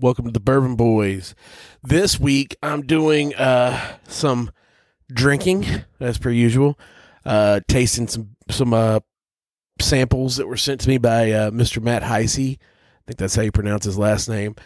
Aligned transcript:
Welcome 0.00 0.24
to 0.24 0.30
the 0.30 0.40
Bourbon 0.40 0.76
Boys. 0.76 1.34
This 1.82 2.18
week 2.18 2.56
I'm 2.62 2.80
doing 2.86 3.34
uh, 3.34 3.98
some 4.08 4.50
drinking 5.12 5.66
as 6.00 6.16
per 6.16 6.30
usual, 6.30 6.78
uh, 7.26 7.60
tasting 7.68 8.08
some 8.08 8.34
some 8.48 8.72
uh, 8.72 9.00
samples 9.78 10.38
that 10.38 10.46
were 10.46 10.56
sent 10.56 10.80
to 10.80 10.88
me 10.88 10.96
by 10.96 11.32
uh, 11.32 11.50
Mr. 11.50 11.82
Matt 11.82 12.02
Heisey. 12.02 12.54
I 12.54 13.02
think 13.08 13.18
that's 13.18 13.34
how 13.34 13.42
you 13.42 13.52
pronounce 13.52 13.84
his 13.84 13.98
last 13.98 14.26
name. 14.26 14.56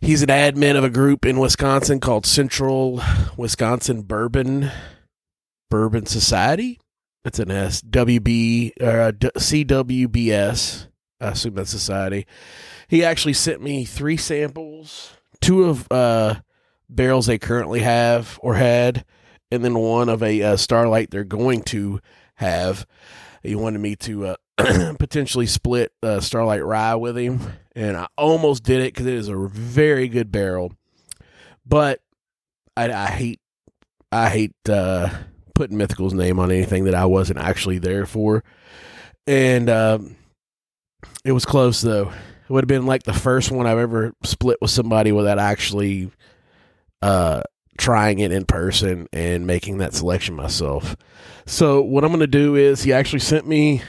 He's 0.00 0.22
an 0.22 0.30
admin 0.30 0.76
of 0.76 0.84
a 0.84 0.90
group 0.90 1.26
in 1.26 1.38
Wisconsin 1.38 2.00
called 2.00 2.24
Central 2.24 3.02
Wisconsin 3.36 4.00
Bourbon 4.00 4.70
Bourbon 5.68 6.06
Society. 6.06 6.80
That's 7.22 7.38
an 7.38 7.50
S. 7.50 7.82
WB 7.82 8.80
or 8.80 9.00
uh, 9.00 9.12
CWBS. 9.12 10.86
I 11.20 11.28
assume 11.28 11.54
that's 11.54 11.70
society. 11.70 12.26
He 12.88 13.04
actually 13.04 13.32
sent 13.34 13.62
me 13.62 13.84
three 13.84 14.16
samples, 14.16 15.16
two 15.40 15.64
of 15.64 15.90
uh, 15.90 16.36
barrels 16.88 17.26
they 17.26 17.38
currently 17.38 17.80
have 17.80 18.38
or 18.42 18.54
had, 18.54 19.04
and 19.50 19.64
then 19.64 19.74
one 19.74 20.08
of 20.08 20.22
a 20.22 20.42
uh, 20.42 20.56
Starlight 20.56 21.10
they're 21.10 21.24
going 21.24 21.62
to 21.64 22.00
have. 22.36 22.86
He 23.42 23.54
wanted 23.54 23.80
me 23.80 23.96
to 23.96 24.26
uh, 24.26 24.36
potentially 24.98 25.46
split 25.46 25.92
uh, 26.02 26.20
Starlight 26.20 26.64
Rye 26.64 26.94
with 26.96 27.16
him, 27.16 27.40
and 27.74 27.96
I 27.96 28.06
almost 28.16 28.62
did 28.62 28.80
it 28.80 28.94
because 28.94 29.06
it 29.06 29.14
is 29.14 29.28
a 29.28 29.36
very 29.36 30.08
good 30.08 30.30
barrel. 30.30 30.72
But 31.66 32.00
I, 32.76 32.92
I 32.92 33.06
hate, 33.06 33.40
I 34.12 34.28
hate 34.28 34.54
uh, 34.68 35.10
putting 35.54 35.78
Mythical's 35.78 36.14
name 36.14 36.38
on 36.38 36.50
anything 36.50 36.84
that 36.84 36.94
I 36.94 37.06
wasn't 37.06 37.38
actually 37.38 37.78
there 37.78 38.06
for, 38.06 38.44
and 39.26 39.68
um, 39.70 40.16
it 41.24 41.32
was 41.32 41.44
close 41.44 41.80
though. 41.80 42.12
It 42.44 42.52
would 42.52 42.64
have 42.64 42.68
been 42.68 42.86
like 42.86 43.04
the 43.04 43.12
first 43.12 43.50
one 43.50 43.66
I've 43.66 43.78
ever 43.78 44.12
split 44.22 44.58
with 44.60 44.70
somebody 44.70 45.12
without 45.12 45.38
actually 45.38 46.10
uh, 47.00 47.42
trying 47.78 48.18
it 48.18 48.32
in 48.32 48.44
person 48.44 49.08
and 49.12 49.46
making 49.46 49.78
that 49.78 49.94
selection 49.94 50.34
myself. 50.34 50.96
So 51.46 51.80
what 51.80 52.04
I'm 52.04 52.10
going 52.10 52.20
to 52.20 52.26
do 52.26 52.54
is 52.54 52.82
he 52.82 52.92
actually 52.92 53.20
sent 53.20 53.46
me 53.46 53.82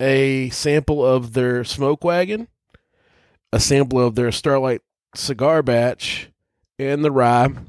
a 0.00 0.48
sample 0.50 1.04
of 1.04 1.34
their 1.34 1.64
smoke 1.64 2.02
wagon, 2.02 2.48
a 3.52 3.60
sample 3.60 4.00
of 4.00 4.14
their 4.14 4.32
Starlight 4.32 4.80
cigar 5.14 5.62
batch, 5.62 6.30
and 6.78 7.04
the 7.04 7.10
rye. 7.10 7.44
I'm 7.44 7.66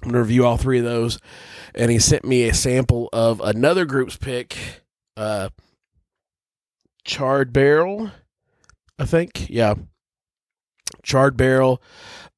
going 0.00 0.12
to 0.14 0.20
review 0.20 0.46
all 0.46 0.56
three 0.56 0.78
of 0.78 0.84
those. 0.84 1.18
And 1.74 1.90
he 1.90 1.98
sent 1.98 2.24
me 2.24 2.48
a 2.48 2.54
sample 2.54 3.08
of 3.12 3.40
another 3.40 3.84
group's 3.84 4.16
pick, 4.16 4.56
uh, 5.16 5.50
Charred 7.04 7.52
Barrel, 7.52 8.10
I 8.98 9.04
think. 9.04 9.48
Yeah. 9.48 9.74
Charred 11.02 11.36
Barrel, 11.36 11.82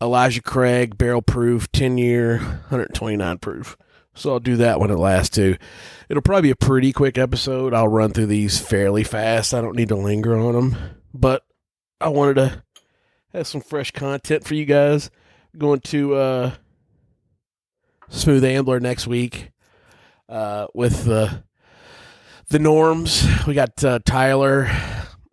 Elijah 0.03 0.43
Craig, 0.43 0.99
barrel 0.99 1.23
proof, 1.23 1.71
10 1.73 1.99
year, 1.99 2.39
129 2.39 3.39
proof. 3.39 3.77
So 4.15 4.33
I'll 4.33 4.41
do 4.41 4.57
that 4.57 4.81
one 4.81 4.91
at 4.91 4.99
last 4.99 5.35
too. 5.35 5.57
It'll 6.09 6.23
probably 6.23 6.49
be 6.49 6.51
a 6.51 6.57
pretty 6.57 6.93
quick 6.93 7.17
episode. 7.17 7.73
I'll 7.73 7.89
run 7.89 8.13
through 8.13 8.27
these 8.27 8.59
fairly 8.59 9.05
fast. 9.05 9.55
I 9.55 9.61
don't 9.61 9.77
need 9.77 9.89
to 9.89 9.97
linger 9.97 10.37
on 10.37 10.55
them, 10.55 10.77
but 11.15 11.45
I 12.01 12.09
wanted 12.09 12.35
to 12.35 12.63
have 13.33 13.47
some 13.47 13.61
fresh 13.61 13.93
content 13.93 14.45
for 14.45 14.55
you 14.55 14.65
guys. 14.65 15.11
Going 15.57 15.81
to 15.81 16.15
uh, 16.15 16.55
Smooth 18.09 18.45
Ambler 18.45 18.81
next 18.81 19.07
week 19.07 19.51
uh, 20.29 20.67
with 20.75 21.05
the 21.05 21.45
the 22.49 22.59
norms. 22.59 23.27
We 23.47 23.55
got 23.55 23.83
uh, 23.85 24.01
Tyler 24.05 24.69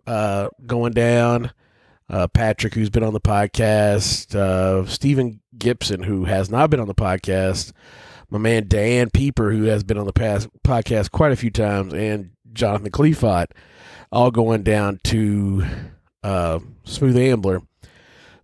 uh, 0.07 0.49
going 0.65 0.93
down. 0.93 1.51
Uh, 2.09 2.25
Patrick, 2.25 2.73
who's 2.73 2.89
been 2.89 3.03
on 3.03 3.11
the 3.11 3.19
podcast, 3.19 4.33
uh, 4.33 4.85
Stephen 4.85 5.41
Gibson, 5.57 6.03
who 6.03 6.23
has 6.23 6.49
not 6.49 6.69
been 6.69 6.79
on 6.79 6.87
the 6.87 6.95
podcast, 6.95 7.73
my 8.29 8.37
man 8.37 8.69
Dan 8.69 9.09
Pieper, 9.09 9.51
who 9.51 9.63
has 9.63 9.83
been 9.83 9.97
on 9.97 10.05
the 10.05 10.13
past 10.13 10.47
podcast 10.65 11.11
quite 11.11 11.33
a 11.33 11.35
few 11.35 11.49
times, 11.49 11.93
and 11.93 12.31
Jonathan 12.53 12.91
Cleafot, 12.91 13.47
all 14.09 14.31
going 14.31 14.63
down 14.63 15.01
to 15.03 15.65
uh, 16.23 16.59
Smooth 16.85 17.17
Ambler. 17.17 17.61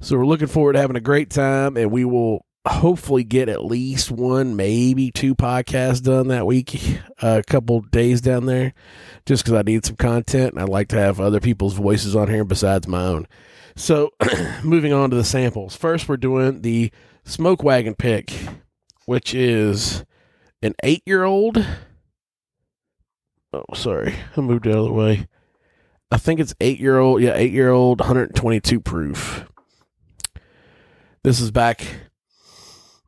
So 0.02 0.18
we're 0.18 0.26
looking 0.26 0.48
forward 0.48 0.74
to 0.74 0.80
having 0.80 0.98
a 0.98 1.02
great 1.02 1.30
time, 1.30 1.78
and 1.78 1.90
we 1.90 2.04
will 2.04 2.46
hopefully 2.66 3.24
get 3.24 3.50
at 3.50 3.66
least 3.66 4.10
one, 4.10 4.56
maybe 4.56 5.12
two 5.12 5.36
podcasts 5.36 6.02
done 6.02 6.30
that 6.30 6.46
week, 6.46 7.00
uh, 7.22 7.42
a 7.42 7.44
couple 7.44 7.82
days 7.82 8.22
down 8.22 8.46
there, 8.46 8.74
just 9.26 9.44
because 9.44 9.58
I 9.58 9.64
need 9.64 9.86
some 9.86 9.98
content 9.98 10.54
and 10.54 10.62
I'd 10.62 10.70
like 10.70 10.88
to 10.90 11.00
have 11.00 11.20
other 11.20 11.42
people's 11.42 11.74
voices 11.74 12.16
on 12.16 12.30
here 12.30 12.46
besides 12.46 12.88
my 12.88 13.04
own. 13.04 13.28
So, 13.76 14.12
moving 14.64 14.94
on 14.94 15.10
to 15.10 15.16
the 15.16 15.24
samples. 15.24 15.76
First, 15.76 16.08
we're 16.08 16.18
doing 16.18 16.62
the 16.62 16.92
Smoke 17.26 17.64
Wagon 17.64 17.96
pick, 17.96 18.32
which 19.06 19.34
is 19.34 20.06
an 20.62 20.76
eight 20.84 21.04
year 21.06 21.24
old. 21.24 21.66
Oh, 23.52 23.66
sorry. 23.74 24.16
I 24.38 24.42
moved 24.42 24.68
out 24.68 24.78
of 24.78 24.86
the 24.86 24.94
way. 24.94 25.28
I 26.12 26.18
think 26.18 26.40
it's 26.40 26.56
eight 26.62 26.80
year 26.80 27.00
old. 27.00 27.22
Yeah, 27.22 27.34
eight 27.36 27.52
year 27.52 27.72
old, 27.72 28.00
122 28.00 28.80
proof. 28.80 29.46
This 31.24 31.40
is 31.40 31.52
back 31.52 32.12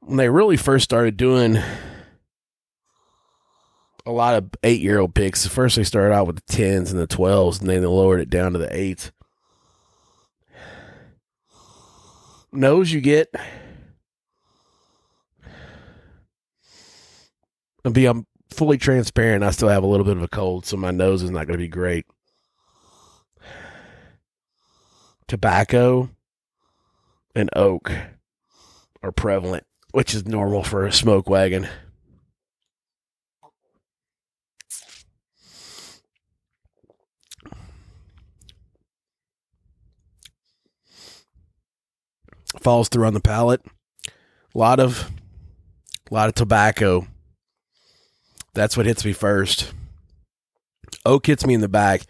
when 0.05 0.17
they 0.17 0.29
really 0.29 0.57
first 0.57 0.83
started 0.83 1.17
doing 1.17 1.57
a 4.05 4.11
lot 4.11 4.35
of 4.35 4.51
eight 4.63 4.81
year 4.81 4.99
old 4.99 5.15
picks. 5.15 5.47
First, 5.47 5.75
they 5.75 5.83
started 5.83 6.13
out 6.13 6.27
with 6.27 6.35
the 6.35 6.53
10s 6.53 6.91
and 6.91 6.99
the 6.99 7.07
12s, 7.07 7.59
and 7.59 7.69
then 7.69 7.81
they 7.81 7.87
lowered 7.87 8.19
it 8.19 8.29
down 8.29 8.53
to 8.53 8.59
the 8.59 8.67
8s. 8.67 9.11
Nose 12.51 12.93
you 12.93 13.01
get. 13.01 13.33
And 17.83 17.93
be 17.93 18.05
I'm 18.05 18.25
fully 18.51 18.77
transparent. 18.77 19.43
I 19.43 19.51
still 19.51 19.69
have 19.69 19.83
a 19.83 19.87
little 19.87 20.05
bit 20.05 20.17
of 20.17 20.23
a 20.23 20.27
cold, 20.27 20.65
so 20.65 20.77
my 20.77 20.91
nose 20.91 21.21
is 21.23 21.31
not 21.31 21.47
going 21.47 21.57
to 21.57 21.63
be 21.63 21.67
great. 21.67 22.05
Tobacco 25.27 26.09
and 27.35 27.49
oak 27.55 27.91
are 29.03 29.11
prevalent, 29.11 29.65
which 29.95 30.13
is 30.13 30.27
normal 30.27 30.61
for 30.61 30.85
a 30.85 30.91
smoke 30.91 31.29
wagon. 31.29 31.69
Falls 42.59 42.89
through 42.89 43.07
on 43.07 43.13
the 43.13 43.21
palate. 43.21 43.61
A 44.53 44.57
lot 44.57 44.81
of 44.81 45.09
a 46.11 46.13
lot 46.13 46.27
of 46.27 46.35
tobacco. 46.35 47.07
That's 48.53 48.75
what 48.75 48.85
hits 48.85 49.05
me 49.05 49.13
first. 49.13 49.71
Oak 51.05 51.27
hits 51.27 51.45
me 51.45 51.53
in 51.53 51.61
the 51.61 51.69
back, 51.69 52.01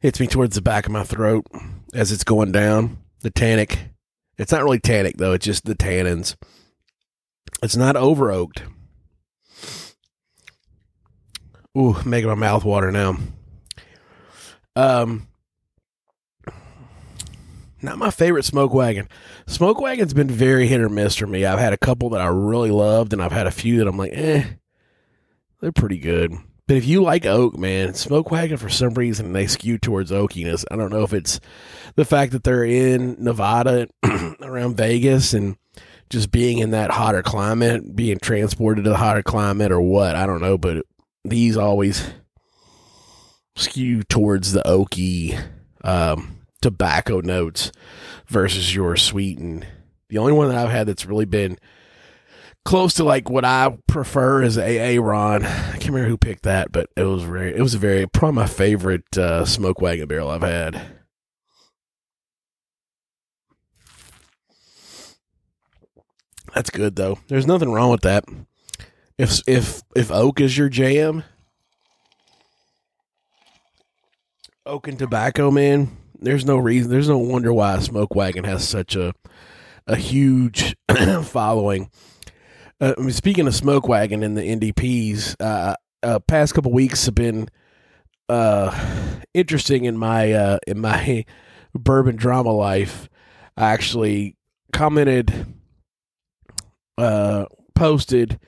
hits 0.00 0.18
me 0.18 0.26
towards 0.26 0.54
the 0.54 0.62
back 0.62 0.86
of 0.86 0.92
my 0.92 1.04
throat 1.04 1.44
as 1.92 2.10
it's 2.10 2.24
going 2.24 2.52
down. 2.52 2.96
The 3.20 3.30
tannic 3.30 3.80
it's 4.38 4.52
not 4.52 4.62
really 4.62 4.80
tannic 4.80 5.18
though. 5.18 5.34
It's 5.34 5.44
just 5.44 5.66
the 5.66 5.74
tannins. 5.74 6.34
It's 7.62 7.76
not 7.76 7.96
over 7.96 8.30
oaked. 8.30 8.62
Ooh, 11.76 11.96
making 12.04 12.28
my 12.28 12.34
mouth 12.34 12.64
water 12.64 12.90
now. 12.90 13.16
Um, 14.74 15.28
not 17.82 17.98
my 17.98 18.10
favorite 18.10 18.44
smoke 18.44 18.72
wagon. 18.72 19.08
Smoke 19.46 19.80
wagon's 19.80 20.14
been 20.14 20.28
very 20.28 20.66
hit 20.66 20.80
or 20.80 20.88
miss 20.88 21.16
for 21.16 21.26
me. 21.26 21.44
I've 21.44 21.58
had 21.58 21.72
a 21.72 21.78
couple 21.78 22.10
that 22.10 22.20
I 22.20 22.26
really 22.26 22.70
loved, 22.70 23.12
and 23.12 23.22
I've 23.22 23.32
had 23.32 23.46
a 23.46 23.52
few 23.52 23.78
that 23.78 23.88
I'm 23.88 23.96
like, 23.96 24.12
eh, 24.14 24.44
they're 25.60 25.72
pretty 25.72 25.98
good. 25.98 26.34
But 26.66 26.76
if 26.76 26.86
you 26.86 27.02
like 27.02 27.24
oak, 27.24 27.56
man, 27.56 27.94
smoke 27.94 28.30
wagon 28.30 28.58
for 28.58 28.68
some 28.68 28.94
reason 28.94 29.32
they 29.32 29.46
skew 29.46 29.78
towards 29.78 30.10
oakiness. 30.10 30.64
I 30.70 30.76
don't 30.76 30.92
know 30.92 31.02
if 31.02 31.14
it's 31.14 31.40
the 31.94 32.04
fact 32.04 32.32
that 32.32 32.44
they're 32.44 32.64
in 32.64 33.16
Nevada 33.18 33.88
around 34.42 34.76
Vegas 34.76 35.32
and 35.32 35.56
just 36.10 36.30
being 36.30 36.58
in 36.58 36.70
that 36.70 36.90
hotter 36.90 37.22
climate, 37.22 37.94
being 37.94 38.18
transported 38.18 38.84
to 38.84 38.90
the 38.90 38.96
hotter 38.96 39.22
climate 39.22 39.72
or 39.72 39.80
what. 39.80 40.16
I 40.16 40.26
don't 40.26 40.40
know, 40.40 40.58
but 40.58 40.84
these 41.24 41.56
always 41.56 42.10
skew 43.56 44.02
towards 44.04 44.52
the 44.52 44.62
oaky 44.62 45.40
um, 45.82 46.38
tobacco 46.62 47.20
notes 47.20 47.72
versus 48.26 48.74
your 48.74 48.96
sweet 48.96 49.38
and 49.38 49.66
the 50.08 50.18
only 50.18 50.32
one 50.32 50.48
that 50.48 50.56
I've 50.56 50.70
had 50.70 50.86
that's 50.86 51.06
really 51.06 51.26
been 51.26 51.58
close 52.64 52.94
to 52.94 53.04
like 53.04 53.28
what 53.28 53.44
I 53.44 53.76
prefer 53.86 54.42
is 54.42 54.58
AA 54.58 55.00
Ron. 55.00 55.44
I 55.44 55.72
can't 55.72 55.86
remember 55.86 56.08
who 56.08 56.16
picked 56.16 56.44
that, 56.44 56.72
but 56.72 56.88
it 56.96 57.02
was 57.02 57.22
very 57.22 57.54
it 57.54 57.62
was 57.62 57.74
a 57.74 57.78
very 57.78 58.06
probably 58.06 58.36
my 58.36 58.46
favorite 58.46 59.16
uh, 59.18 59.44
smoke 59.44 59.80
wagon 59.80 60.08
barrel 60.08 60.30
I've 60.30 60.42
had. 60.42 60.97
That's 66.58 66.70
good 66.70 66.96
though. 66.96 67.20
There's 67.28 67.46
nothing 67.46 67.70
wrong 67.70 67.92
with 67.92 68.00
that. 68.00 68.24
If 69.16 69.42
if 69.46 69.80
if 69.94 70.10
oak 70.10 70.40
is 70.40 70.58
your 70.58 70.68
jam, 70.68 71.22
oak 74.66 74.88
and 74.88 74.98
tobacco, 74.98 75.52
man, 75.52 75.96
There's 76.20 76.44
no 76.44 76.56
reason. 76.56 76.90
There's 76.90 77.08
no 77.08 77.16
wonder 77.18 77.52
why 77.52 77.78
Smoke 77.78 78.16
Wagon 78.16 78.42
has 78.42 78.68
such 78.68 78.96
a 78.96 79.14
a 79.86 79.94
huge 79.94 80.74
following. 81.22 81.90
Uh, 82.80 82.94
I 82.98 83.02
mean, 83.02 83.12
speaking 83.12 83.46
of 83.46 83.54
Smoke 83.54 83.86
Wagon 83.86 84.24
and 84.24 84.36
the 84.36 84.42
NDPs, 84.42 85.36
uh, 85.38 85.76
uh, 86.02 86.18
past 86.26 86.54
couple 86.54 86.72
weeks 86.72 87.06
have 87.06 87.14
been 87.14 87.48
uh, 88.28 88.76
interesting 89.32 89.84
in 89.84 89.96
my 89.96 90.32
uh, 90.32 90.58
in 90.66 90.80
my 90.80 91.24
bourbon 91.72 92.16
drama 92.16 92.50
life. 92.50 93.08
I 93.56 93.70
actually 93.70 94.34
commented, 94.72 95.54
uh, 96.98 97.46
posted 97.74 98.38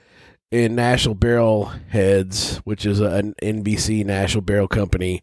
in 0.51 0.75
National 0.75 1.15
Barrel 1.15 1.67
Heads, 1.89 2.57
which 2.59 2.85
is 2.85 3.01
an 3.01 3.35
NBC 3.41 4.05
National 4.05 4.43
Barrel 4.43 4.69
Company 4.69 5.23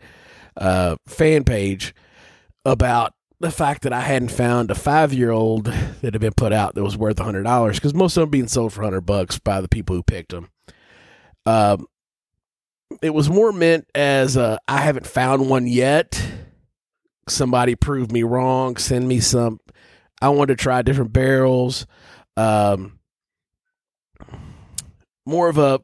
uh, 0.55 0.95
fan 1.05 1.43
page, 1.43 1.93
about 2.65 3.13
the 3.39 3.51
fact 3.51 3.83
that 3.83 3.93
I 3.93 4.01
hadn't 4.01 4.31
found 4.31 4.71
a 4.71 4.75
five 4.75 5.13
year 5.13 5.31
old 5.31 5.65
that 5.65 6.13
had 6.13 6.19
been 6.19 6.33
put 6.33 6.53
out 6.53 6.75
that 6.75 6.83
was 6.83 6.97
worth 6.97 7.19
hundred 7.19 7.43
dollars 7.43 7.77
because 7.77 7.93
most 7.93 8.17
of 8.17 8.21
them 8.21 8.29
being 8.29 8.47
sold 8.47 8.73
for 8.73 8.81
hundred 8.81 9.01
bucks 9.01 9.37
by 9.37 9.61
the 9.61 9.67
people 9.67 9.95
who 9.95 10.03
picked 10.03 10.31
them. 10.31 10.49
Um, 11.45 11.85
it 13.01 13.13
was 13.13 13.29
more 13.29 13.51
meant 13.51 13.87
as 13.93 14.37
I 14.37 14.57
haven't 14.67 15.05
found 15.05 15.49
one 15.49 15.67
yet. 15.67 16.21
Somebody 17.27 17.75
prove 17.75 18.11
me 18.11 18.23
wrong. 18.23 18.77
Send 18.77 19.07
me 19.07 19.19
some. 19.19 19.59
I 20.21 20.29
want 20.29 20.47
to 20.47 20.55
try 20.55 20.81
different 20.81 21.13
barrels. 21.13 21.85
Um, 22.37 22.96
more 25.27 25.49
of 25.49 25.57
a. 25.57 25.81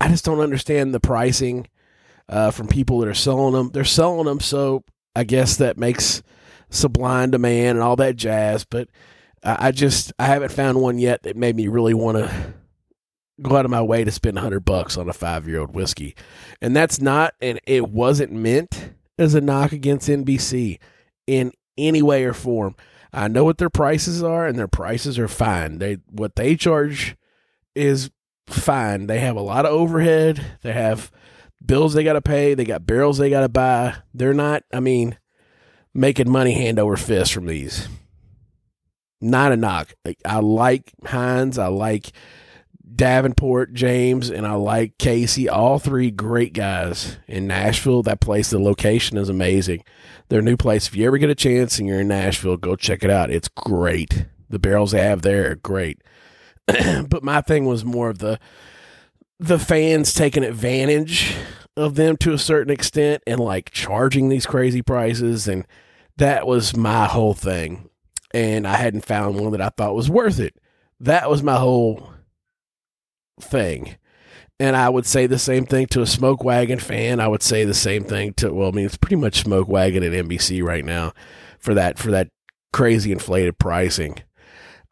I 0.00 0.08
just 0.08 0.24
don't 0.24 0.40
understand 0.40 0.92
the 0.92 1.00
pricing 1.00 1.68
uh, 2.28 2.50
from 2.50 2.66
people 2.66 2.98
that 3.00 3.08
are 3.08 3.14
selling 3.14 3.52
them. 3.52 3.70
They're 3.72 3.84
selling 3.84 4.26
them, 4.26 4.40
so 4.40 4.84
I 5.14 5.24
guess 5.24 5.56
that 5.56 5.78
makes 5.78 6.22
sublime 6.70 7.30
demand 7.30 7.78
and 7.78 7.80
all 7.80 7.96
that 7.96 8.16
jazz. 8.16 8.64
But 8.64 8.88
I 9.42 9.70
just 9.70 10.12
I 10.18 10.26
haven't 10.26 10.52
found 10.52 10.80
one 10.80 10.98
yet 10.98 11.22
that 11.22 11.36
made 11.36 11.54
me 11.54 11.68
really 11.68 11.94
want 11.94 12.18
to 12.18 12.54
go 13.42 13.56
out 13.56 13.64
of 13.64 13.70
my 13.70 13.82
way 13.82 14.04
to 14.04 14.10
spend 14.10 14.38
a 14.38 14.40
hundred 14.40 14.64
bucks 14.64 14.96
on 14.96 15.08
a 15.08 15.12
five 15.12 15.46
year 15.46 15.60
old 15.60 15.74
whiskey, 15.74 16.14
and 16.60 16.74
that's 16.74 17.00
not 17.00 17.34
and 17.40 17.60
it 17.66 17.88
wasn't 17.90 18.32
meant 18.32 18.94
as 19.18 19.34
a 19.34 19.40
knock 19.40 19.72
against 19.72 20.08
NBC 20.08 20.78
in 21.26 21.52
any 21.76 22.02
way 22.02 22.24
or 22.24 22.32
form. 22.32 22.74
I 23.12 23.28
know 23.28 23.44
what 23.44 23.58
their 23.58 23.70
prices 23.70 24.22
are, 24.22 24.46
and 24.46 24.58
their 24.58 24.68
prices 24.68 25.18
are 25.18 25.28
fine. 25.28 25.78
They 25.78 25.98
what 26.10 26.36
they 26.36 26.56
charge 26.56 27.16
is 27.74 28.10
fine. 28.46 29.06
They 29.06 29.20
have 29.20 29.36
a 29.36 29.42
lot 29.42 29.66
of 29.66 29.72
overhead. 29.72 30.44
They 30.62 30.72
have 30.72 31.10
bills 31.64 31.94
they 31.94 32.04
got 32.04 32.14
to 32.14 32.22
pay. 32.22 32.54
They 32.54 32.64
got 32.64 32.86
barrels 32.86 33.18
they 33.18 33.30
got 33.30 33.40
to 33.40 33.48
buy. 33.48 33.96
They're 34.12 34.34
not. 34.34 34.64
I 34.72 34.80
mean, 34.80 35.18
making 35.92 36.30
money 36.30 36.52
hand 36.52 36.78
over 36.78 36.96
fist 36.96 37.32
from 37.32 37.46
these. 37.46 37.88
Not 39.20 39.52
a 39.52 39.56
knock. 39.56 39.94
I 40.24 40.40
like 40.40 40.92
Hines. 41.04 41.58
I 41.58 41.68
like 41.68 42.12
Davenport, 42.94 43.72
James, 43.72 44.30
and 44.30 44.46
I 44.46 44.52
like 44.54 44.98
Casey. 44.98 45.48
All 45.48 45.78
three 45.78 46.10
great 46.10 46.52
guys 46.52 47.16
in 47.26 47.46
Nashville. 47.46 48.02
That 48.02 48.20
place, 48.20 48.50
the 48.50 48.58
location 48.58 49.16
is 49.16 49.28
amazing. 49.28 49.82
Their 50.28 50.42
new 50.42 50.56
place. 50.56 50.86
If 50.88 50.96
you 50.96 51.06
ever 51.06 51.18
get 51.18 51.30
a 51.30 51.34
chance 51.34 51.78
and 51.78 51.88
you're 51.88 52.00
in 52.00 52.08
Nashville, 52.08 52.56
go 52.56 52.76
check 52.76 53.02
it 53.02 53.10
out. 53.10 53.30
It's 53.30 53.48
great. 53.48 54.26
The 54.50 54.58
barrels 54.58 54.92
they 54.92 55.02
have 55.02 55.22
there 55.22 55.50
are 55.50 55.56
great. 55.56 56.02
but 57.08 57.22
my 57.22 57.40
thing 57.40 57.66
was 57.66 57.84
more 57.84 58.10
of 58.10 58.18
the 58.18 58.38
the 59.38 59.58
fans 59.58 60.14
taking 60.14 60.44
advantage 60.44 61.36
of 61.76 61.96
them 61.96 62.16
to 62.16 62.32
a 62.32 62.38
certain 62.38 62.72
extent 62.72 63.22
and 63.26 63.40
like 63.40 63.70
charging 63.70 64.28
these 64.28 64.46
crazy 64.46 64.80
prices 64.80 65.48
and 65.48 65.66
that 66.16 66.46
was 66.46 66.76
my 66.76 67.06
whole 67.06 67.34
thing. 67.34 67.90
And 68.32 68.66
i 68.66 68.76
hadn't 68.76 69.04
found 69.04 69.38
one 69.38 69.52
that 69.52 69.60
i 69.60 69.68
thought 69.68 69.94
was 69.94 70.08
worth 70.10 70.38
it. 70.38 70.54
That 71.00 71.28
was 71.28 71.42
my 71.42 71.56
whole 71.56 72.10
thing. 73.40 73.96
And 74.60 74.76
i 74.76 74.88
would 74.88 75.06
say 75.06 75.26
the 75.26 75.38
same 75.38 75.66
thing 75.66 75.86
to 75.88 76.00
a 76.00 76.06
smoke 76.06 76.44
wagon 76.44 76.78
fan. 76.78 77.20
I 77.20 77.28
would 77.28 77.42
say 77.42 77.64
the 77.64 77.74
same 77.74 78.04
thing 78.04 78.32
to 78.34 78.52
well 78.52 78.68
i 78.68 78.72
mean 78.72 78.86
it's 78.86 78.96
pretty 78.96 79.16
much 79.16 79.40
smoke 79.40 79.68
wagon 79.68 80.02
at 80.02 80.12
nbc 80.12 80.62
right 80.62 80.84
now 80.84 81.12
for 81.58 81.74
that 81.74 81.98
for 81.98 82.12
that 82.12 82.28
crazy 82.72 83.12
inflated 83.12 83.58
pricing. 83.58 84.22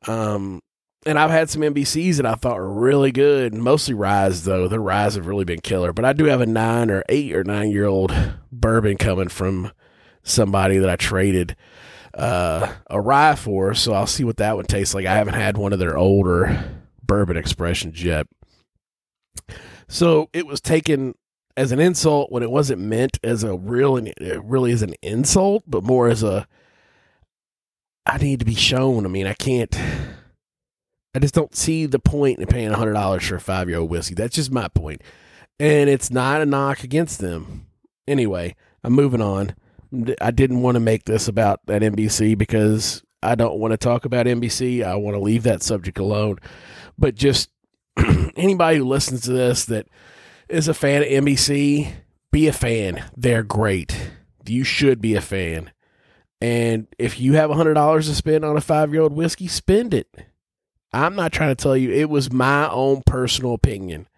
Um 0.09 0.61
and 1.05 1.19
I've 1.19 1.31
had 1.31 1.51
some 1.51 1.63
NBCs 1.63 2.17
that 2.17 2.27
I 2.27 2.35
thought 2.35 2.57
were 2.57 2.73
really 2.73 3.13
good, 3.13 3.55
mostly 3.55 3.95
Ryes 3.95 4.45
though. 4.45 4.69
The 4.69 4.81
Ryes 4.81 5.15
have 5.17 5.27
really 5.27 5.45
been 5.45 5.61
killer. 5.61 5.93
But 5.93 6.05
I 6.05 6.13
do 6.13 6.25
have 6.25 6.41
a 6.41 6.47
nine 6.47 6.91
or 6.91 7.03
eight 7.09 7.35
or 7.35 7.45
nine 7.45 7.71
year 7.71 7.87
old 7.87 8.13
bourbon 8.51 8.97
coming 8.97 9.29
from 9.29 9.73
somebody 10.23 10.79
that 10.79 10.89
I 10.89 10.97
traded 10.97 11.57
uh, 12.15 12.73
a 12.89 13.01
rye 13.01 13.35
for, 13.35 13.75
so 13.75 13.95
I'll 13.95 14.07
see 14.07 14.25
what 14.25 14.37
that 14.37 14.57
one 14.57 14.67
tastes 14.67 14.95
like. 14.95 15.07
I 15.07 15.15
haven't 15.15 15.35
had 15.35 15.57
one 15.57 15.73
of 15.73 15.79
their 15.79 15.97
older 15.97 16.83
bourbon 17.03 17.37
expressions 17.37 18.03
yet. 18.03 18.27
So 19.89 20.29
it 20.33 20.47
was 20.47 20.61
taken 20.61 21.15
as 21.57 21.73
an 21.73 21.81
insult 21.81 22.31
when 22.31 22.43
it 22.43 22.51
wasn't 22.51 22.81
meant 22.81 23.19
as 23.23 23.45
a 23.45 23.57
real, 23.57 23.97
it 23.97 24.43
really 24.45 24.73
is 24.73 24.83
an 24.83 24.95
insult, 25.03 25.65
but 25.67 25.83
more 25.83 26.09
as 26.09 26.23
a 26.23 26.47
I 28.05 28.19
need 28.19 28.41
to 28.41 28.45
be 28.45 28.55
shown. 28.55 29.07
I 29.07 29.09
mean, 29.09 29.27
I 29.27 29.35
can't 29.35 29.77
I 31.15 31.19
just 31.19 31.35
don't 31.35 31.55
see 31.55 31.87
the 31.87 31.99
point 31.99 32.39
in 32.39 32.47
paying 32.47 32.71
hundred 32.73 32.95
dollars 32.95 33.27
for 33.27 33.37
a 33.37 33.41
five 33.41 33.69
year 33.69 33.79
old 33.79 33.91
whiskey. 33.91 34.15
That's 34.15 34.35
just 34.35 34.51
my 34.51 34.69
point, 34.69 35.03
and 35.59 35.91
it's 35.91 36.11
not 36.11 36.41
a 36.41 36.47
knock 36.47 36.85
against 36.85 37.19
them. 37.21 37.67
Anyway, 38.09 38.57
I'm 38.83 38.93
moving 38.93 39.21
on. 39.21 39.55
I 40.21 40.31
didn't 40.31 40.63
want 40.63 40.77
to 40.77 40.81
make 40.81 41.05
this 41.05 41.29
about 41.29 41.61
that 41.67 41.83
NBC 41.83 42.37
because 42.37 43.03
I 43.23 43.35
don't 43.35 43.59
want 43.59 43.73
to 43.73 43.77
talk 43.77 44.05
about 44.07 44.27
NBC. 44.27 44.83
I 44.83 44.97
want 44.97 45.15
to 45.15 45.21
leave 45.21 45.43
that 45.43 45.63
subject 45.63 45.99
alone. 45.99 46.39
But 46.99 47.15
just 47.15 47.51
anybody 48.37 48.79
who 48.79 48.85
listens 48.85 49.23
to 49.23 49.33
this 49.33 49.67
that 49.67 49.87
is 50.49 50.67
a 50.67 50.75
fan 50.75 51.03
of 51.03 51.09
NBC, 51.09 51.93
be 52.31 52.49
a 52.49 52.53
fan. 52.53 53.05
They're 53.17 53.43
great. 53.43 54.13
You 54.47 54.65
should 54.65 55.01
be 55.01 55.15
a 55.15 55.21
fan. 55.21 55.71
And 56.41 56.89
if 56.99 57.21
you 57.21 57.35
have 57.35 57.51
a 57.51 57.55
hundred 57.55 57.75
dollars 57.75 58.09
to 58.09 58.15
spend 58.15 58.45
on 58.45 58.57
a 58.57 58.63
five 58.63 58.93
year 58.93 59.03
old 59.03 59.13
whiskey, 59.13 59.47
spend 59.47 59.95
it 59.95 60.09
I'm 60.93 61.15
not 61.15 61.33
trying 61.33 61.55
to 61.55 61.63
tell 61.63 61.77
you. 61.77 61.91
It 61.91 62.11
was 62.11 62.33
my 62.33 62.69
own 62.69 63.03
personal 63.07 63.55
opinion. 63.55 64.09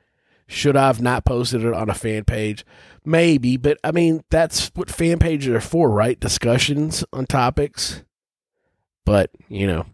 Should 0.46 0.76
I 0.76 0.88
have 0.88 1.00
not 1.00 1.24
posted 1.24 1.64
it 1.64 1.72
on 1.72 1.88
a 1.88 1.94
fan 1.94 2.24
page? 2.24 2.64
Maybe, 3.04 3.56
but 3.56 3.78
I 3.82 3.92
mean, 3.92 4.24
that's 4.30 4.70
what 4.74 4.90
fan 4.90 5.18
pages 5.18 5.54
are 5.54 5.60
for, 5.60 5.90
right? 5.90 6.18
Discussions 6.18 7.04
on 7.12 7.26
topics. 7.26 8.02
But, 9.04 9.30
you 9.48 9.66
know, 9.66 9.86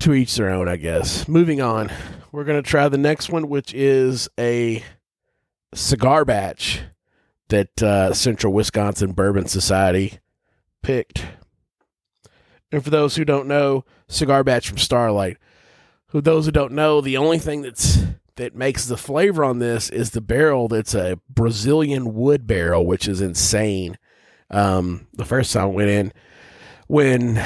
to 0.00 0.14
each 0.14 0.34
their 0.36 0.50
own, 0.50 0.68
I 0.68 0.76
guess. 0.76 1.26
Moving 1.28 1.60
on, 1.60 1.90
we're 2.32 2.44
going 2.44 2.62
to 2.62 2.68
try 2.68 2.88
the 2.88 2.98
next 2.98 3.28
one, 3.28 3.48
which 3.48 3.74
is 3.74 4.28
a 4.38 4.84
cigar 5.74 6.24
batch 6.24 6.80
that 7.48 7.82
uh, 7.82 8.12
Central 8.12 8.52
Wisconsin 8.52 9.12
Bourbon 9.12 9.46
Society 9.46 10.18
picked. 10.82 11.24
And 12.72 12.82
for 12.82 12.90
those 12.90 13.16
who 13.16 13.24
don't 13.24 13.46
know, 13.46 13.84
cigar 14.08 14.42
batch 14.44 14.68
from 14.68 14.78
Starlight. 14.78 15.38
Who 16.08 16.20
those 16.20 16.46
who 16.46 16.52
don't 16.52 16.72
know, 16.72 17.00
the 17.00 17.16
only 17.16 17.38
thing 17.38 17.62
that's 17.62 17.98
that 18.36 18.54
makes 18.54 18.84
the 18.86 18.96
flavor 18.96 19.44
on 19.44 19.58
this 19.58 19.88
is 19.88 20.10
the 20.10 20.20
barrel 20.20 20.68
that's 20.68 20.94
a 20.94 21.18
Brazilian 21.28 22.14
wood 22.14 22.46
barrel, 22.46 22.84
which 22.86 23.08
is 23.08 23.20
insane. 23.20 23.98
Um, 24.50 25.06
the 25.14 25.24
first 25.24 25.52
time 25.52 25.64
I 25.64 25.66
went 25.66 25.90
in 25.90 26.12
when 26.86 27.38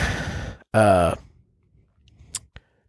uh, 0.75 1.15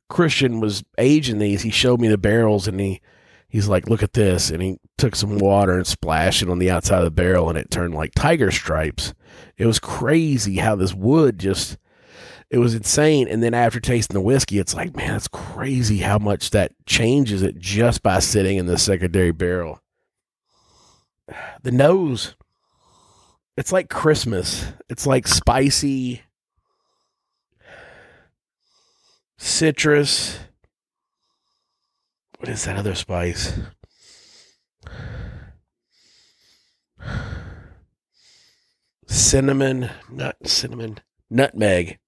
Christian 0.10 0.60
was 0.60 0.84
aging 0.98 1.40
these, 1.40 1.62
he 1.62 1.72
showed 1.72 2.02
me 2.02 2.08
the 2.08 2.18
barrels 2.18 2.68
and 2.68 2.80
he 2.80 3.02
he's 3.48 3.68
like, 3.68 3.90
look 3.90 4.04
at 4.04 4.14
this. 4.14 4.50
And 4.50 4.62
he 4.62 4.78
took 4.98 5.16
some 5.16 5.38
water 5.38 5.74
and 5.74 5.88
splashed 5.88 6.42
it 6.42 6.50
on 6.50 6.60
the 6.60 6.72
outside 6.72 7.00
of 7.00 7.06
the 7.06 7.12
barrel 7.12 7.50
and 7.50 7.58
it 7.58 7.72
turned 7.72 7.94
like 7.94 8.14
tiger 8.16 8.52
stripes. 8.52 9.14
It 9.58 9.66
was 9.66 9.80
crazy 9.80 10.58
how 10.58 10.76
this 10.76 10.94
wood 10.94 11.40
just 11.40 11.78
it 12.52 12.60
was 12.60 12.76
insane. 12.76 13.28
And 13.30 13.42
then 13.42 13.54
after 13.54 13.80
tasting 13.80 14.14
the 14.14 14.22
whiskey, 14.22 14.60
it's 14.60 14.76
like, 14.76 14.94
man, 14.96 15.16
it's 15.16 15.30
crazy 15.30 16.00
how 16.00 16.20
much 16.20 16.50
that 16.52 16.74
changes 16.86 17.42
it 17.42 17.58
just 17.58 18.04
by 18.04 18.20
sitting 18.20 18.58
in 18.58 18.66
the 18.66 18.78
secondary 18.78 19.32
barrel. 19.32 19.82
The 21.64 21.72
nose, 21.72 22.36
it's 23.56 23.72
like 23.72 23.90
Christmas. 23.90 24.66
It's 24.90 25.08
like 25.08 25.28
spicy 25.28 26.24
citrus. 29.38 30.40
What 32.40 32.50
is 32.50 32.66
that 32.66 32.76
other 32.76 32.96
spice? 32.96 33.54
Cinnamon, 39.08 39.90
nut, 40.10 40.36
cinnamon, 40.44 40.98
nutmeg. 41.30 42.01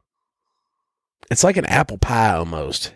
It's 1.34 1.44
like 1.44 1.58
an 1.58 1.66
apple 1.66 1.98
pie 1.98 2.36
almost. 2.36 2.94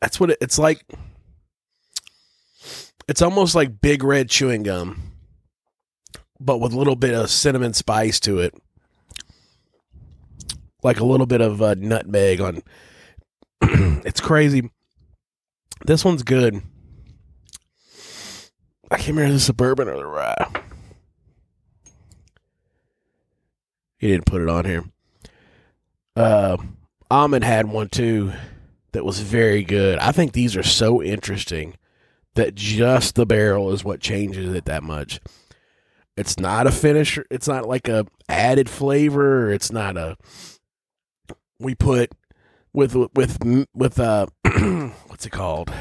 That's 0.00 0.20
what 0.20 0.30
it, 0.30 0.38
it's 0.40 0.60
like. 0.60 0.80
It's 3.08 3.20
almost 3.20 3.56
like 3.56 3.80
big 3.80 4.04
red 4.04 4.30
chewing 4.30 4.62
gum, 4.62 5.10
but 6.38 6.58
with 6.58 6.72
a 6.72 6.78
little 6.78 6.94
bit 6.94 7.14
of 7.14 7.30
cinnamon 7.30 7.72
spice 7.72 8.20
to 8.20 8.38
it, 8.38 8.54
like 10.84 11.00
a 11.00 11.04
little 11.04 11.26
bit 11.26 11.40
of 11.40 11.60
uh, 11.60 11.74
nutmeg 11.76 12.40
on. 12.40 12.62
it's 13.60 14.20
crazy. 14.20 14.70
This 15.84 16.04
one's 16.04 16.22
good. 16.22 16.62
I 18.92 18.96
can't 18.96 19.16
remember 19.16 19.32
the 19.32 19.40
suburban 19.40 19.88
or 19.88 19.96
the 19.96 20.04
rye. 20.04 20.52
He 23.96 24.08
didn't 24.08 24.26
put 24.26 24.42
it 24.42 24.50
on 24.50 24.66
here. 24.66 24.84
Uh, 26.14 26.58
Ahmed 27.10 27.42
had 27.42 27.68
one 27.68 27.88
too 27.88 28.34
that 28.92 29.04
was 29.04 29.20
very 29.20 29.64
good. 29.64 29.98
I 29.98 30.12
think 30.12 30.32
these 30.32 30.56
are 30.56 30.62
so 30.62 31.02
interesting 31.02 31.78
that 32.34 32.54
just 32.54 33.14
the 33.14 33.24
barrel 33.24 33.72
is 33.72 33.82
what 33.82 34.00
changes 34.00 34.52
it 34.52 34.66
that 34.66 34.82
much. 34.82 35.20
It's 36.14 36.38
not 36.38 36.66
a 36.66 36.70
finisher. 36.70 37.24
It's 37.30 37.48
not 37.48 37.66
like 37.66 37.88
a 37.88 38.06
added 38.28 38.68
flavor. 38.68 39.50
It's 39.50 39.72
not 39.72 39.96
a. 39.96 40.18
We 41.58 41.74
put 41.74 42.10
with 42.74 42.94
with 43.14 43.38
with 43.74 43.98
uh 43.98 44.26
what's 45.06 45.24
it 45.24 45.32
called? 45.32 45.72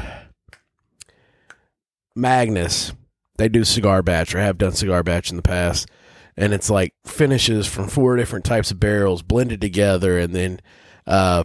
Magnus. 2.15 2.93
They 3.41 3.49
do 3.49 3.63
cigar 3.63 4.03
batch 4.03 4.35
or 4.35 4.39
have 4.39 4.59
done 4.59 4.73
cigar 4.73 5.01
batch 5.01 5.31
in 5.31 5.35
the 5.35 5.41
past, 5.41 5.89
and 6.37 6.53
it's 6.53 6.69
like 6.69 6.93
finishes 7.07 7.65
from 7.65 7.87
four 7.87 8.15
different 8.15 8.45
types 8.45 8.69
of 8.69 8.79
barrels 8.79 9.23
blended 9.23 9.59
together, 9.59 10.19
and 10.19 10.31
then 10.35 10.59
uh, 11.07 11.43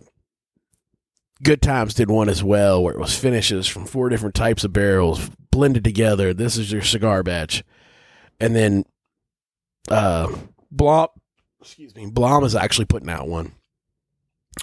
Good 1.42 1.62
Times 1.62 1.94
did 1.94 2.10
one 2.10 2.28
as 2.28 2.44
well 2.44 2.82
where 2.82 2.92
it 2.92 3.00
was 3.00 3.16
finishes 3.16 3.66
from 3.66 3.86
four 3.86 4.10
different 4.10 4.34
types 4.34 4.62
of 4.62 4.74
barrels 4.74 5.30
blended 5.50 5.84
together. 5.84 6.34
This 6.34 6.58
is 6.58 6.70
your 6.70 6.82
cigar 6.82 7.22
batch, 7.22 7.64
and 8.38 8.54
then 8.54 8.84
uh, 9.88 10.30
Blom, 10.70 11.08
excuse 11.62 11.96
me, 11.96 12.10
Blom 12.10 12.44
is 12.44 12.54
actually 12.54 12.84
putting 12.84 13.08
out 13.08 13.26
one 13.26 13.52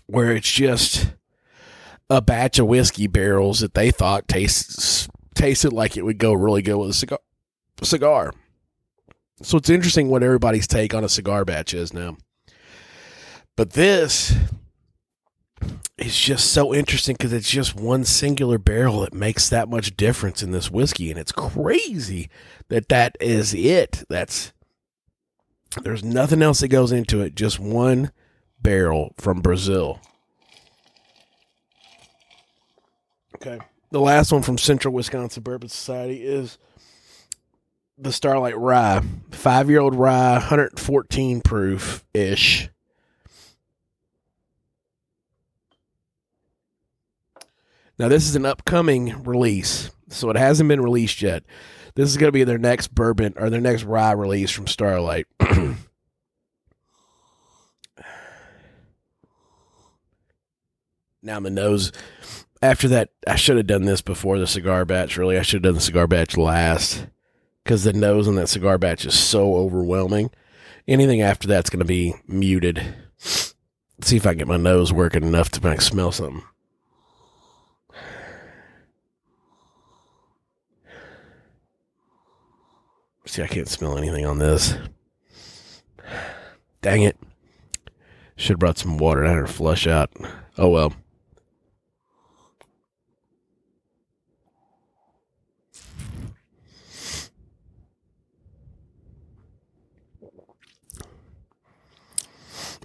where 0.05 0.35
it's 0.35 0.51
just 0.51 1.15
a 2.11 2.21
batch 2.21 2.59
of 2.59 2.67
whiskey 2.67 3.07
barrels 3.07 3.61
that 3.61 3.73
they 3.73 3.89
thought 3.89 4.27
tastes 4.27 5.09
tasted 5.33 5.73
like 5.73 5.97
it 5.97 6.05
would 6.05 6.17
go 6.17 6.31
really 6.31 6.61
good 6.61 6.77
with 6.77 6.91
a 6.91 6.93
cigar. 6.93 7.19
Cigar. 7.83 8.33
So 9.41 9.57
it's 9.57 9.69
interesting 9.69 10.09
what 10.09 10.23
everybody's 10.23 10.67
take 10.67 10.93
on 10.93 11.03
a 11.03 11.09
cigar 11.09 11.43
batch 11.43 11.73
is 11.73 11.93
now. 11.93 12.17
But 13.55 13.71
this 13.71 14.35
is 15.97 16.17
just 16.17 16.51
so 16.51 16.73
interesting 16.73 17.15
because 17.15 17.33
it's 17.33 17.49
just 17.49 17.75
one 17.75 18.03
singular 18.03 18.57
barrel 18.57 19.01
that 19.01 19.13
makes 19.13 19.49
that 19.49 19.69
much 19.69 19.95
difference 19.95 20.41
in 20.41 20.51
this 20.51 20.71
whiskey, 20.71 21.11
and 21.11 21.19
it's 21.19 21.31
crazy 21.31 22.29
that 22.69 22.89
that 22.89 23.15
is 23.19 23.53
it. 23.53 24.03
That's 24.09 24.53
there's 25.81 26.03
nothing 26.03 26.41
else 26.41 26.59
that 26.59 26.67
goes 26.69 26.91
into 26.91 27.21
it. 27.21 27.35
Just 27.35 27.59
one 27.59 28.11
barrel 28.61 29.13
from 29.17 29.41
Brazil. 29.41 29.99
Okay. 33.35 33.59
The 33.91 33.99
last 33.99 34.31
one 34.31 34.41
from 34.41 34.57
Central 34.57 34.93
Wisconsin 34.93 35.43
Bourbon 35.43 35.69
Society 35.69 36.23
is 36.23 36.57
the 37.97 38.11
Starlight 38.11 38.57
Rye. 38.57 39.01
Five 39.31 39.69
year 39.69 39.79
old 39.79 39.95
rye, 39.95 40.33
114 40.33 41.41
proof 41.41 42.03
ish. 42.13 42.69
Now, 47.99 48.07
this 48.07 48.27
is 48.27 48.35
an 48.35 48.45
upcoming 48.45 49.23
release, 49.23 49.91
so 50.09 50.29
it 50.31 50.35
hasn't 50.35 50.67
been 50.67 50.81
released 50.81 51.21
yet. 51.21 51.43
This 51.95 52.09
is 52.09 52.17
going 52.17 52.29
to 52.29 52.31
be 52.31 52.43
their 52.43 52.57
next 52.57 52.95
bourbon 52.95 53.35
or 53.37 53.51
their 53.51 53.61
next 53.61 53.83
rye 53.83 54.13
release 54.13 54.49
from 54.49 54.65
Starlight. 54.65 55.27
now, 61.21 61.39
the 61.39 61.51
nose. 61.51 61.91
After 62.63 62.87
that, 62.87 63.09
I 63.27 63.35
should 63.35 63.57
have 63.57 63.67
done 63.67 63.83
this 63.83 64.01
before 64.01 64.39
the 64.39 64.47
cigar 64.47 64.85
batch. 64.85 65.15
Really, 65.17 65.37
I 65.37 65.43
should 65.43 65.57
have 65.57 65.69
done 65.69 65.75
the 65.75 65.81
cigar 65.81 66.07
batch 66.07 66.35
last 66.35 67.05
because 67.63 67.83
the 67.83 67.93
nose 67.93 68.27
on 68.27 68.35
that 68.35 68.49
cigar 68.49 68.77
batch 68.77 69.05
is 69.05 69.17
so 69.17 69.55
overwhelming. 69.55 70.29
Anything 70.87 71.21
after 71.21 71.47
that's 71.47 71.69
going 71.69 71.79
to 71.79 71.85
be 71.85 72.13
muted. 72.27 72.77
Let's 72.77 73.55
see 74.01 74.17
if 74.17 74.25
I 74.27 74.31
can 74.31 74.39
get 74.39 74.47
my 74.47 74.57
nose 74.57 74.91
working 74.91 75.23
enough 75.23 75.49
to 75.51 75.61
like 75.61 75.81
smell 75.81 76.11
something. 76.11 76.43
See, 83.25 83.41
I 83.41 83.47
can't 83.47 83.69
smell 83.69 83.97
anything 83.97 84.25
on 84.25 84.39
this. 84.39 84.75
Dang 86.81 87.03
it. 87.03 87.17
Should 88.35 88.51
have 88.51 88.59
brought 88.59 88.77
some 88.77 88.97
water. 88.97 89.25
I 89.25 89.31
had 89.31 89.47
to 89.47 89.53
flush 89.53 89.87
out. 89.87 90.11
Oh 90.57 90.67
well. 90.69 90.93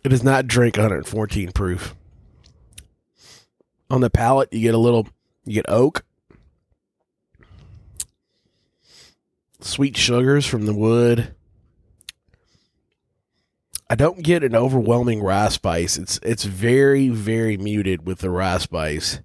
It 0.09 0.13
does 0.13 0.25
not 0.25 0.47
drink 0.47 0.79
114 0.79 1.53
proof. 1.53 1.95
On 3.91 4.01
the 4.01 4.09
palate, 4.09 4.51
you 4.51 4.61
get 4.61 4.75
a 4.75 4.79
little, 4.79 5.07
you 5.45 5.53
get 5.53 5.69
oak, 5.69 6.03
sweet 9.61 9.99
sugars 9.99 10.47
from 10.47 10.65
the 10.65 10.73
wood. 10.73 11.35
I 13.91 13.97
don't 13.97 14.23
get 14.23 14.43
an 14.43 14.57
overwhelming 14.57 15.23
rye 15.23 15.51
spice. 15.51 15.99
It's 15.99 16.19
it's 16.23 16.45
very 16.45 17.11
very 17.11 17.59
muted 17.59 18.07
with 18.07 18.21
the 18.21 18.31
rye 18.31 18.57
spice, 18.57 19.21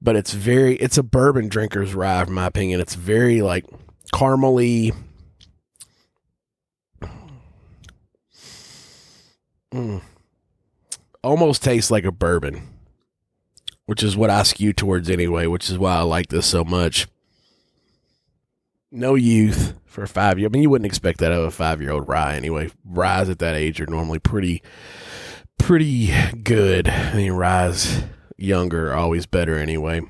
but 0.00 0.14
it's 0.14 0.32
very 0.32 0.76
it's 0.76 0.96
a 0.96 1.02
bourbon 1.02 1.48
drinker's 1.48 1.92
rye, 1.92 2.22
in 2.22 2.32
my 2.32 2.46
opinion. 2.46 2.80
It's 2.80 2.94
very 2.94 3.42
like 3.42 3.66
caramely. 4.12 4.94
Mm, 9.74 10.02
almost 11.24 11.64
tastes 11.64 11.90
like 11.90 12.04
a 12.04 12.12
bourbon, 12.12 12.68
which 13.86 14.04
is 14.04 14.16
what 14.16 14.30
I 14.30 14.44
skew 14.44 14.72
towards 14.72 15.10
anyway. 15.10 15.46
Which 15.46 15.68
is 15.68 15.78
why 15.78 15.96
I 15.96 16.02
like 16.02 16.28
this 16.28 16.46
so 16.46 16.64
much 16.64 17.08
no 18.94 19.16
youth 19.16 19.74
for 19.84 20.06
five 20.06 20.38
year. 20.38 20.48
I 20.48 20.50
mean, 20.50 20.62
you 20.62 20.70
wouldn't 20.70 20.86
expect 20.86 21.18
that 21.18 21.32
of 21.32 21.44
a 21.44 21.50
five 21.50 21.82
year 21.82 21.90
old 21.90 22.08
rye 22.08 22.36
anyway. 22.36 22.70
Ryes 22.84 23.28
at 23.28 23.40
that 23.40 23.56
age 23.56 23.80
are 23.80 23.86
normally 23.86 24.20
pretty, 24.20 24.62
pretty 25.58 26.12
good. 26.42 26.88
I 26.88 27.14
mean, 27.14 27.32
ryes 27.32 28.04
younger 28.38 28.92
are 28.92 28.96
always 28.96 29.26
better 29.26 29.58
anyway. 29.58 30.02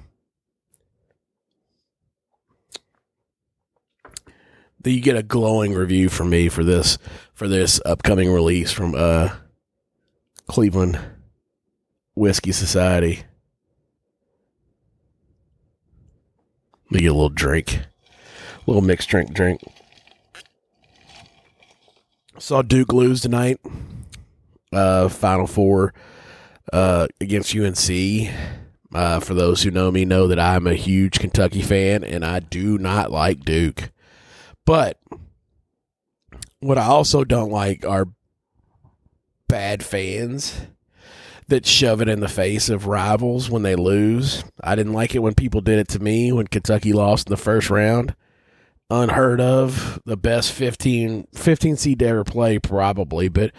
You 4.87 5.01
get 5.01 5.17
a 5.17 5.23
glowing 5.23 5.73
review 5.73 6.11
from 6.11 6.29
me 6.29 6.51
for 6.51 6.63
this 6.63 6.99
for 7.33 7.49
this 7.49 7.81
upcoming 7.87 8.31
release 8.31 8.71
from 8.71 8.95
uh 8.95 9.31
Cleveland 10.47 10.99
Whiskey 12.15 12.53
Society. 12.53 13.25
Let 16.91 16.93
me 16.93 17.01
get 17.01 17.09
a 17.09 17.15
little 17.15 17.29
drink 17.29 17.81
a 18.67 18.71
little 18.71 18.83
mixed 18.83 19.09
drink 19.09 19.33
drink. 19.33 19.61
Saw 22.39 22.63
Duke 22.63 22.93
lose 22.93 23.21
tonight. 23.21 23.61
Uh, 24.73 25.09
Final 25.09 25.47
Four 25.47 25.95
uh, 26.73 27.07
against 27.21 27.55
UNC. 27.55 28.31
Uh, 28.93 29.21
for 29.21 29.35
those 29.35 29.63
who 29.63 29.71
know 29.71 29.91
me, 29.91 30.05
know 30.05 30.29
that 30.29 30.39
I'm 30.39 30.67
a 30.67 30.75
huge 30.75 31.19
Kentucky 31.19 31.63
fan, 31.63 32.05
and 32.05 32.25
I 32.25 32.41
do 32.41 32.79
not 32.79 33.11
like 33.11 33.41
Duke. 33.41 33.91
But 34.65 34.99
what 36.61 36.79
I 36.79 36.87
also 36.87 37.25
don't 37.25 37.51
like 37.51 37.85
are 37.85 38.07
bad 39.49 39.85
fans 39.85 40.67
that 41.49 41.67
shove 41.67 42.01
it 42.01 42.09
in 42.09 42.21
the 42.21 42.29
face 42.29 42.69
of 42.69 42.87
rivals 42.87 43.51
when 43.51 43.63
they 43.63 43.77
lose. 43.77 44.45
I 44.63 44.75
didn't 44.75 44.95
like 44.95 45.15
it 45.15 45.21
when 45.21 45.35
people 45.35 45.61
did 45.61 45.79
it 45.79 45.89
to 45.89 45.99
me 45.99 46.33
when 46.33 46.47
Kentucky 46.47 46.93
lost 46.93 47.29
in 47.29 47.31
the 47.31 47.37
first 47.37 47.71
round 47.71 48.15
unheard 48.91 49.41
of. 49.41 50.01
The 50.05 50.17
best 50.17 50.53
15, 50.53 51.29
15 51.35 51.77
seed 51.77 51.99
to 52.01 52.07
ever 52.07 52.25
play, 52.25 52.59
probably, 52.59 53.29
but 53.29 53.53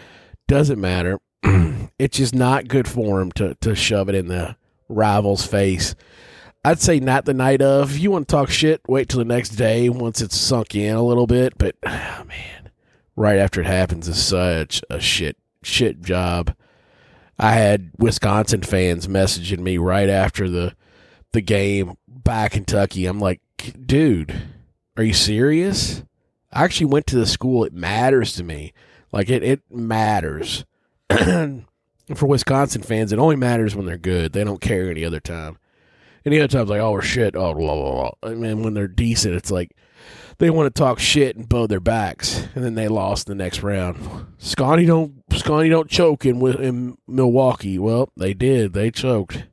doesn't 0.48 0.80
matter. 0.80 1.20
it's 2.00 2.18
just 2.18 2.34
not 2.34 2.68
good 2.68 2.88
form 2.88 3.32
to, 3.34 3.56
to 3.62 3.76
shove 3.76 4.10
it 4.10 4.16
in 4.16 4.28
the 4.28 4.56
rival's 4.90 5.46
face. 5.46 5.96
I'd 6.64 6.80
say 6.80 7.00
not 7.00 7.26
the 7.26 7.34
night 7.34 7.62
of. 7.62 7.92
If 7.92 8.00
you 8.00 8.10
want 8.10 8.28
to 8.28 8.32
talk 8.32 8.50
shit, 8.50 8.82
wait 8.88 9.10
till 9.10 9.20
the 9.20 9.26
next 9.26 9.50
day 9.50 9.90
once 9.90 10.22
it's 10.22 10.36
sunk 10.36 10.74
in 10.74 10.96
a 10.96 11.04
little 11.04 11.28
bit. 11.28 11.58
But 11.58 11.76
oh, 11.86 11.90
man, 12.28 12.72
right 13.16 13.38
after 13.38 13.62
it 13.62 13.68
happens 13.68 14.08
is 14.08 14.24
such 14.24 14.82
a 14.90 15.00
shit 15.00 15.38
shit 15.66 16.02
job. 16.02 16.56
I 17.38 17.52
had 17.52 17.92
Wisconsin 17.98 18.62
fans 18.62 19.08
messaging 19.08 19.60
me 19.60 19.78
right 19.78 20.10
after 20.10 20.50
the 20.50 20.76
the 21.34 21.42
game 21.42 21.98
by 22.08 22.48
Kentucky. 22.48 23.06
I'm 23.06 23.20
like, 23.20 23.42
dude, 23.86 24.34
are 24.96 25.04
you 25.04 25.14
serious? 25.14 26.04
I 26.54 26.64
actually 26.64 26.86
went 26.86 27.08
to 27.08 27.18
the 27.18 27.26
school. 27.26 27.66
It 27.66 27.74
matters 27.74 28.34
to 28.34 28.44
me. 28.44 28.74
Like 29.12 29.30
it, 29.30 29.44
it 29.44 29.62
matters. 29.70 30.66
For 31.10 32.28
Wisconsin 32.28 32.84
fans, 32.84 33.12
it 33.12 33.20
only 33.20 33.36
matters 33.36 33.76
when 33.76 33.86
they're 33.86 33.98
good. 33.98 34.32
They 34.32 34.44
don't 34.44 34.62
care 34.62 34.90
any 34.90 35.04
other 35.04 35.20
time. 35.20 35.58
Any 36.26 36.40
other 36.40 36.48
times, 36.48 36.70
like, 36.70 36.82
oh, 36.82 36.92
we're 36.92 37.02
shit. 37.02 37.36
Oh, 37.36 37.54
blah, 37.54 37.76
blah, 37.76 37.92
blah. 37.92 38.32
I 38.32 38.34
mean, 38.34 38.64
when 38.64 38.74
they're 38.74 38.88
decent, 38.88 39.36
it's 39.36 39.52
like 39.52 39.76
they 40.40 40.50
want 40.50 40.74
to 40.74 40.80
talk 40.80 41.00
shit 41.00 41.36
and 41.36 41.48
bow 41.48 41.68
their 41.68 41.80
backs, 41.80 42.48
and 42.56 42.64
then 42.64 42.76
they 42.76 42.88
lost 42.88 43.28
the 43.28 43.36
next 43.36 43.62
round. 43.62 44.26
Scotty 44.38 44.86
don't 44.86 45.24
Scotty 45.32 45.70
don't 45.70 45.90
choke 45.90 46.26
in 46.26 46.46
in 46.58 46.98
Milwaukee. 47.08 47.78
Well, 47.78 48.10
they 48.18 48.34
did. 48.34 48.74
They 48.74 48.92
choked. 48.92 49.46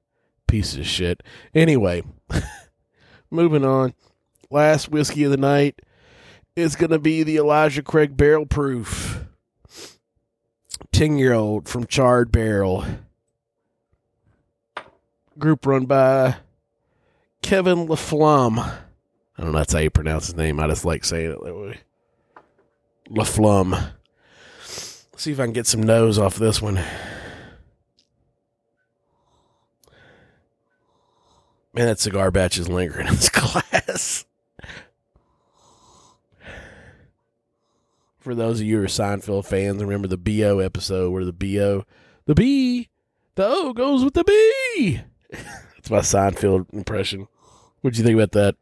Pieces 0.48 0.78
of 0.78 0.86
shit. 0.86 1.22
Anyway, 1.54 2.02
moving 3.30 3.64
on. 3.64 3.94
Last 4.50 4.90
whiskey 4.90 5.24
of 5.24 5.30
the 5.30 5.36
night 5.36 5.80
is 6.56 6.76
going 6.76 6.90
to 6.90 6.98
be 6.98 7.22
the 7.22 7.36
Elijah 7.36 7.82
Craig 7.82 8.16
Barrel 8.16 8.46
Proof. 8.46 9.24
10 10.92 11.16
year 11.16 11.32
old 11.32 11.68
from 11.68 11.86
Charred 11.86 12.30
Barrel. 12.30 12.84
Group 15.38 15.64
run 15.64 15.86
by 15.86 16.36
Kevin 17.42 17.86
LaFlamme. 17.86 18.58
I 18.58 19.42
don't 19.42 19.52
know 19.52 19.58
that's 19.58 19.72
how 19.72 19.80
you 19.80 19.90
pronounce 19.90 20.26
his 20.26 20.36
name. 20.36 20.60
I 20.60 20.68
just 20.68 20.84
like 20.84 21.04
saying 21.04 21.32
it 21.32 21.44
that 21.44 21.54
way. 21.54 21.80
LaFlamme. 23.10 23.72
Let's 23.72 25.06
see 25.16 25.32
if 25.32 25.40
I 25.40 25.44
can 25.44 25.52
get 25.52 25.66
some 25.66 25.82
nose 25.82 26.18
off 26.18 26.36
this 26.36 26.62
one. 26.62 26.80
Man, 31.74 31.86
that 31.86 32.00
cigar 32.00 32.30
batch 32.30 32.58
is 32.58 32.68
lingering 32.68 33.08
in 33.08 33.14
this 33.14 33.28
glass. 33.30 34.24
For 38.20 38.34
those 38.34 38.60
of 38.60 38.66
you 38.66 38.78
who 38.78 38.84
are 38.84 38.88
Seinfeld 38.88 39.46
fans, 39.46 39.82
remember 39.82 40.06
the 40.06 40.16
BO 40.16 40.60
episode 40.60 41.10
where 41.10 41.24
the 41.24 41.32
BO, 41.32 41.84
the 42.26 42.34
B, 42.34 42.88
the 43.34 43.46
O 43.46 43.72
goes 43.72 44.04
with 44.04 44.14
the 44.14 44.22
B. 44.22 45.00
That's 45.82 46.14
my 46.14 46.20
Seinfeld 46.20 46.72
impression. 46.72 47.26
What'd 47.80 47.98
you 47.98 48.04
think 48.04 48.14
about 48.14 48.32
that? 48.32 48.56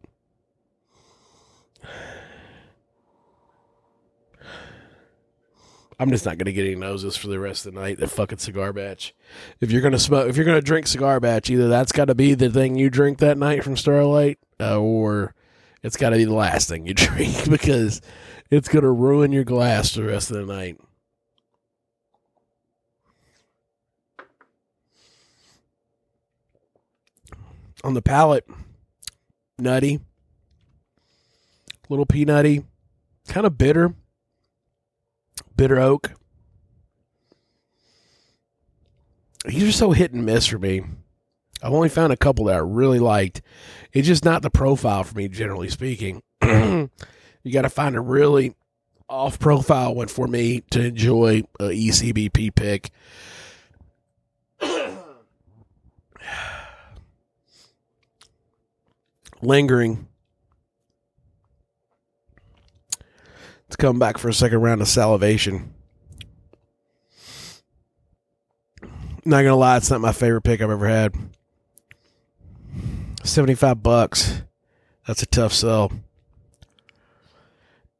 I'm 5.99 6.09
just 6.09 6.25
not 6.25 6.39
gonna 6.39 6.53
get 6.53 6.65
any 6.65 6.77
noses 6.77 7.15
for 7.15 7.29
the 7.29 7.39
rest 7.39 7.67
of 7.67 7.75
the 7.75 7.81
night. 7.81 7.99
That 7.99 8.09
fucking 8.09 8.39
cigar 8.39 8.73
batch. 8.73 9.15
If 9.61 9.71
you're 9.71 9.83
gonna 9.83 9.99
smoke, 9.99 10.31
if 10.31 10.37
you're 10.37 10.47
gonna 10.47 10.62
drink 10.62 10.87
cigar 10.87 11.21
batch, 11.21 11.50
either 11.50 11.69
that's 11.69 11.93
got 11.93 12.07
to 12.07 12.15
be 12.15 12.33
the 12.33 12.49
thing 12.49 12.77
you 12.77 12.89
drink 12.89 13.19
that 13.19 13.37
night 13.37 13.62
from 13.62 13.77
Starlight, 13.77 14.39
uh, 14.59 14.81
or 14.81 15.35
it's 15.83 15.99
got 15.99 16.11
to 16.11 16.17
be 16.17 16.25
the 16.25 16.33
last 16.33 16.71
thing 16.71 16.87
you 16.87 16.95
drink 16.95 17.50
because 17.50 18.00
it's 18.50 18.69
gonna 18.69 18.91
ruin 18.91 19.31
your 19.31 19.45
glass 19.45 19.93
the 19.93 20.05
rest 20.05 20.31
of 20.31 20.39
the 20.39 20.47
night. 20.50 20.79
On 27.82 27.95
the 27.95 28.02
palate, 28.02 28.47
nutty, 29.58 30.00
little 31.88 32.06
peanutty, 32.06 32.64
kind 33.28 33.47
of 33.47 33.56
bitter 33.56 33.95
bitter 35.60 35.78
oak. 35.78 36.12
These 39.45 39.62
are 39.64 39.73
so 39.73 39.90
hit 39.90 40.12
and 40.12 40.25
miss 40.25 40.47
for 40.47 40.58
me. 40.58 40.82
I've 41.62 41.75
only 41.75 41.90
found 41.90 42.14
a 42.14 42.16
couple 42.16 42.47
that 42.47 42.56
I 42.56 42.60
really 42.60 42.99
liked. 42.99 43.43
It's 43.93 44.06
just 44.06 44.25
not 44.25 44.40
the 44.40 44.49
profile 44.49 45.04
for 45.04 45.19
me, 45.19 45.28
generally 45.28 45.69
speaking. 45.69 46.23
you 46.43 46.88
got 47.52 47.62
to 47.62 47.69
find 47.69 47.95
a 47.95 48.00
really 48.00 48.54
off 49.06 49.38
profile 49.38 49.95
one 49.95 50.08
for 50.08 50.26
me 50.26 50.62
to 50.71 50.82
enjoy 50.82 51.43
a 51.58 51.64
ECBP 51.64 52.54
pick. 52.54 52.90
Lingering 59.43 60.07
to 63.71 63.76
come 63.79 63.99
back 63.99 64.19
for 64.19 64.29
a 64.29 64.35
second 64.35 64.61
round 64.61 64.81
of 64.81 64.89
salivation. 64.89 65.73
Not 69.25 69.43
gonna 69.43 69.57
lie, 69.57 69.76
it's 69.76 69.91
not 69.91 70.00
my 70.00 70.13
favorite 70.13 70.43
pick 70.43 70.61
I've 70.61 70.71
ever 70.71 70.89
had. 70.89 71.15
Seventy-five 73.23 73.83
bucks. 73.83 74.43
That's 75.07 75.23
a 75.23 75.26
tough 75.26 75.53
sell. 75.53 75.93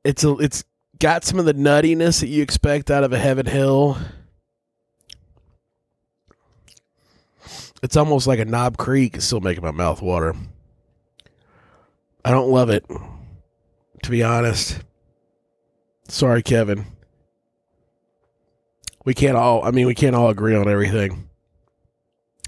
It's 0.05 0.25
a, 0.25 0.37
it's 0.39 0.65
got 0.99 1.25
some 1.25 1.39
of 1.39 1.45
the 1.45 1.55
nuttiness 1.55 2.21
that 2.21 2.29
you 2.29 2.43
expect 2.43 2.91
out 2.91 3.05
of 3.05 3.13
a 3.13 3.19
Heaven 3.19 3.47
Hill. 3.47 3.99
It's 7.83 7.97
almost 7.97 8.27
like 8.27 8.39
a 8.39 8.45
Knob 8.45 8.77
Creek. 8.77 9.17
It's 9.17 9.25
still 9.25 9.41
making 9.41 9.65
my 9.65 9.71
mouth 9.71 10.03
water. 10.03 10.35
I 12.25 12.31
don't 12.31 12.51
love 12.51 12.71
it, 12.71 12.85
to 14.03 14.11
be 14.11 14.23
honest. 14.23 14.81
Sorry, 16.09 16.43
Kevin. 16.43 16.87
We 19.05 19.15
can't 19.15 19.37
all. 19.37 19.65
I 19.65 19.71
mean, 19.71 19.87
we 19.87 19.95
can't 19.95 20.17
all 20.17 20.29
agree 20.29 20.55
on 20.55 20.69
everything. 20.69 21.29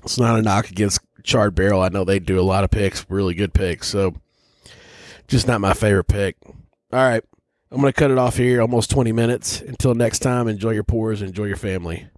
It's 0.05 0.19
not 0.19 0.39
a 0.39 0.43
knock 0.43 0.69
against 0.71 1.01
Charred 1.23 1.55
Barrel. 1.55 1.81
I 1.81 1.89
know 1.89 2.05
they 2.05 2.19
do 2.19 2.39
a 2.39 2.43
lot 2.43 2.65
of 2.65 2.71
picks, 2.71 3.07
really 3.09 3.35
good 3.35 3.55
picks. 3.55 3.89
So, 3.89 4.15
just 5.29 5.47
not 5.47 5.61
my 5.61 5.75
favorite 5.75 6.05
pick. 6.05 6.37
All 6.45 6.55
right, 6.93 7.25
I'm 7.71 7.81
going 7.81 7.93
to 7.93 7.99
cut 7.99 8.11
it 8.11 8.19
off 8.19 8.37
here. 8.37 8.61
Almost 8.61 8.91
20 8.91 9.13
minutes. 9.13 9.61
Until 9.63 9.95
next 9.95 10.19
time, 10.19 10.49
enjoy 10.49 10.73
your 10.73 10.85
pours, 10.85 11.23
enjoy 11.23 11.45
your 11.45 11.57
family. 11.57 12.09